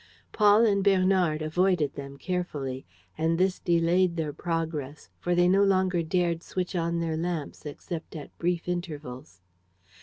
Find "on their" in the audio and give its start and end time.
6.75-7.15